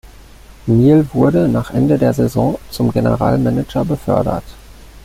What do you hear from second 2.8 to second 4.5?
General Manager befördert.